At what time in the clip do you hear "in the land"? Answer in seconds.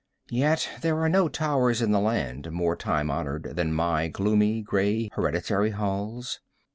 1.79-2.51